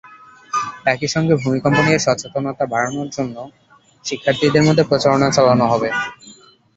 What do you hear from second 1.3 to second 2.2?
ভূমিকম্প নিয়ে